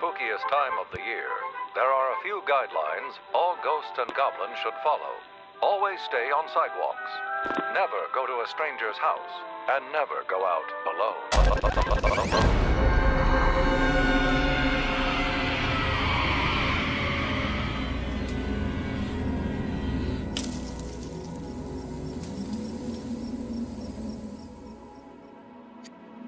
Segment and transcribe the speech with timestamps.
[0.00, 1.28] spookiest time of the year,
[1.74, 5.12] there are a few guidelines all ghosts and goblins should follow.
[5.60, 7.10] Always stay on sidewalks.
[7.74, 9.20] Never go to a stranger's house.
[9.68, 11.20] And never go out alone.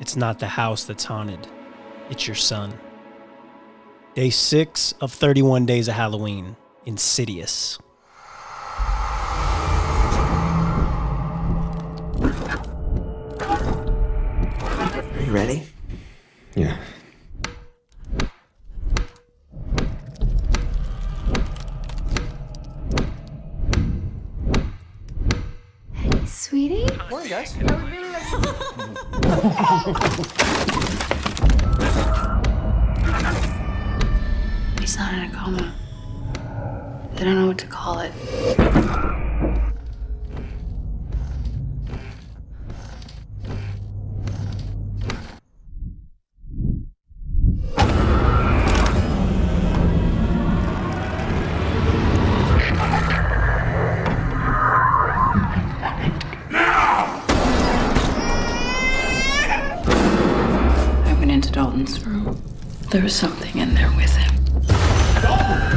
[0.00, 1.46] It's not the house that's haunted,
[2.08, 2.72] it's your son.
[4.18, 7.78] Day 6 of 31 Days of Halloween, Insidious.
[12.20, 12.32] Are
[15.24, 15.68] you ready?
[16.56, 16.76] Yeah.
[25.92, 26.88] Hey, sweetie.
[27.08, 27.54] Morning, guys.
[34.88, 35.74] He's not in a coma.
[37.14, 38.10] They don't know what to call it.
[61.52, 62.40] Dalton's room.
[62.90, 64.37] There was something in there with him.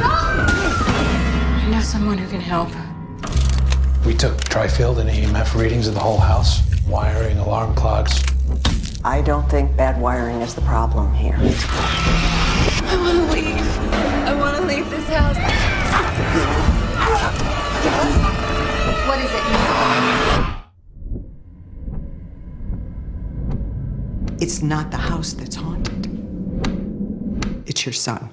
[0.04, 2.68] I know someone who can help.
[4.06, 8.22] We took trifield and EMF readings of the whole house, wiring, alarm clocks.
[9.04, 11.36] I don't think bad wiring is the problem here.
[11.36, 13.78] I want to leave.
[14.26, 15.36] I want to leave this house.
[19.08, 19.42] What is it?
[24.42, 26.08] It's not the house that's haunted.
[27.66, 28.30] It's your son.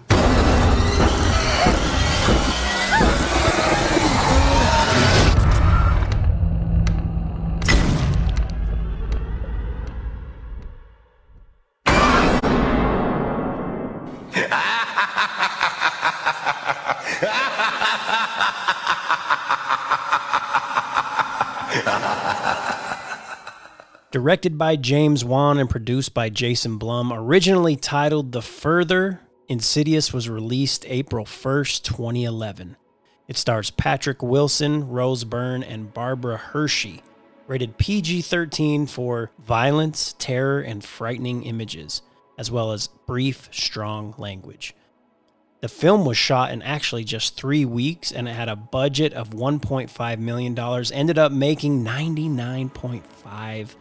[24.11, 30.30] Directed by James Wan and produced by Jason Blum, originally titled The Further, Insidious was
[30.30, 32.77] released April 1st, 2011.
[33.27, 37.02] It stars Patrick Wilson, Rose Byrne, and Barbara Hershey.
[37.48, 42.04] Rated PG 13 for violence, terror, and frightening images,
[42.38, 44.76] as well as brief, strong language.
[45.61, 49.32] The film was shot in actually just three weeks and it had a budget of
[49.32, 50.58] $1.5 million,
[50.93, 53.76] ended up making 99.5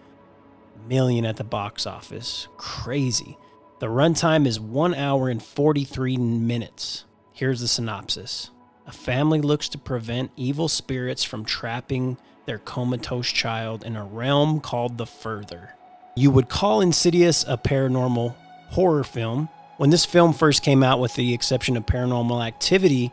[0.89, 2.49] million at the box office.
[2.57, 3.37] Crazy.
[3.81, 7.05] The runtime is one hour and 43 minutes.
[7.33, 8.51] Here's the synopsis
[8.89, 12.17] A family looks to prevent evil spirits from trapping
[12.47, 15.75] their comatose child in a realm called the Further.
[16.17, 18.35] You would call Insidious a paranormal
[18.71, 19.49] horror film.
[19.77, 23.13] When this film first came out, with the exception of Paranormal Activity,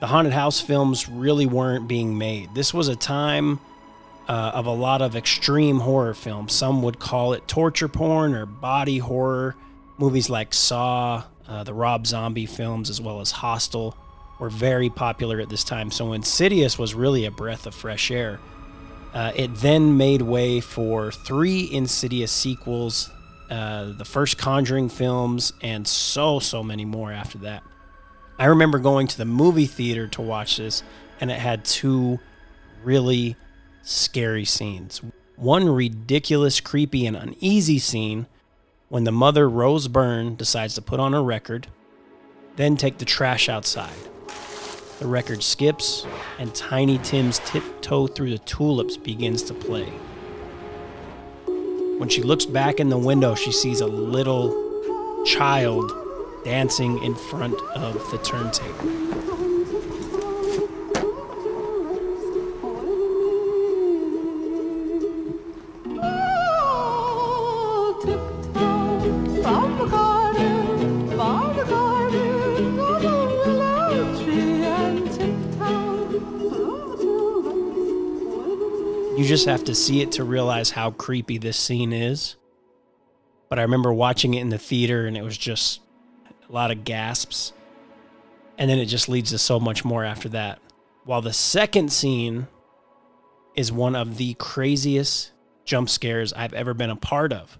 [0.00, 2.54] the haunted house films really weren't being made.
[2.54, 3.58] This was a time
[4.28, 6.52] uh, of a lot of extreme horror films.
[6.52, 9.56] Some would call it torture porn or body horror.
[9.98, 13.96] Movies like Saw, uh, the Rob Zombie films, as well as Hostel,
[14.40, 15.90] were very popular at this time.
[15.90, 18.40] So Insidious was really a breath of fresh air.
[19.12, 23.10] Uh, it then made way for three Insidious sequels,
[23.48, 27.62] uh, the first Conjuring films, and so, so many more after that.
[28.36, 30.82] I remember going to the movie theater to watch this,
[31.20, 32.18] and it had two
[32.82, 33.36] really
[33.82, 35.00] scary scenes.
[35.36, 38.26] One ridiculous, creepy, and uneasy scene
[38.94, 41.66] when the mother, Rose Byrne, decides to put on a record,
[42.54, 43.90] then take the trash outside.
[45.00, 46.06] The record skips,
[46.38, 49.86] and Tiny Tim's Tiptoe Through the Tulips begins to play.
[51.98, 55.90] When she looks back in the window, she sees a little child
[56.44, 59.33] dancing in front of the turntable.
[79.16, 82.34] You just have to see it to realize how creepy this scene is.
[83.48, 85.80] But I remember watching it in the theater and it was just
[86.48, 87.52] a lot of gasps.
[88.58, 90.58] And then it just leads to so much more after that.
[91.04, 92.48] While the second scene
[93.54, 95.30] is one of the craziest
[95.64, 97.56] jump scares I've ever been a part of.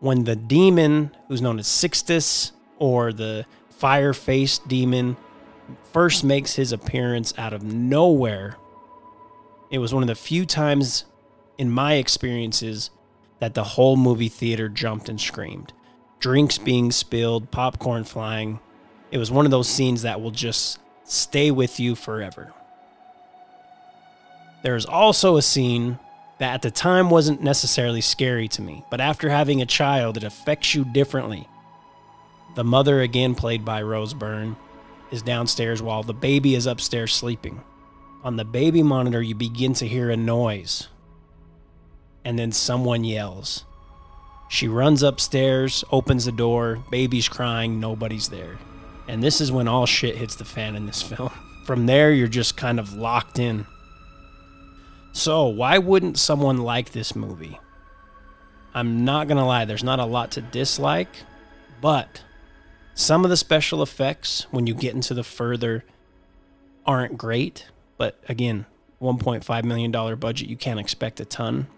[0.00, 5.16] When the demon, who's known as Sixtus, or the fire faced demon
[5.92, 8.56] first makes his appearance out of nowhere.
[9.74, 11.04] It was one of the few times
[11.58, 12.90] in my experiences
[13.40, 15.72] that the whole movie theater jumped and screamed.
[16.20, 18.60] Drinks being spilled, popcorn flying.
[19.10, 22.54] It was one of those scenes that will just stay with you forever.
[24.62, 25.98] There's also a scene
[26.38, 30.22] that at the time wasn't necessarily scary to me, but after having a child, it
[30.22, 31.48] affects you differently.
[32.54, 34.54] The mother, again played by Rose Byrne,
[35.10, 37.60] is downstairs while the baby is upstairs sleeping.
[38.24, 40.88] On the baby monitor, you begin to hear a noise,
[42.24, 43.66] and then someone yells.
[44.48, 48.58] She runs upstairs, opens the door, baby's crying, nobody's there.
[49.08, 51.32] And this is when all shit hits the fan in this film.
[51.66, 53.66] From there, you're just kind of locked in.
[55.12, 57.60] So, why wouldn't someone like this movie?
[58.72, 61.14] I'm not to lie, there's not a lot to dislike,
[61.82, 62.22] but
[62.94, 65.84] some of the special effects, when you get into the further,
[66.86, 67.66] aren't great.
[67.96, 68.66] But again,
[69.00, 71.68] $1.5 million budget, you can't expect a ton.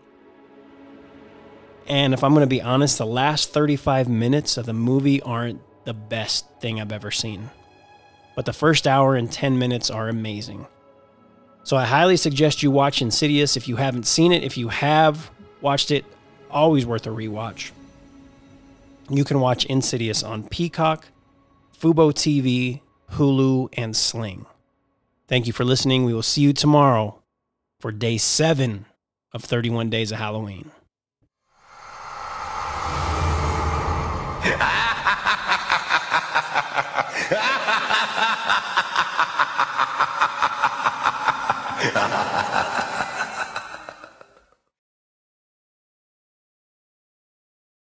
[1.87, 5.61] And if I'm going to be honest, the last 35 minutes of the movie aren't
[5.85, 7.51] the best thing I've ever seen.
[8.35, 10.67] But the first hour and 10 minutes are amazing.
[11.63, 14.45] So I highly suggest you watch Insidious if you haven't seen it.
[14.45, 15.31] If you have
[15.61, 16.05] watched it,
[16.51, 17.71] always worth a rewatch.
[19.09, 21.07] You can watch Insidious on Peacock,
[21.81, 22.81] Fubo TV,
[23.13, 24.47] Hulu, and Sling.
[25.28, 26.05] Thank you for listening.
[26.05, 27.20] We will see you tomorrow
[27.81, 28.87] for day seven
[29.32, 30.70] of 31 Days of Halloween.